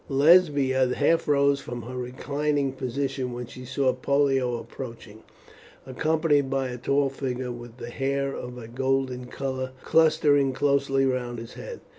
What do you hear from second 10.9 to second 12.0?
round his head.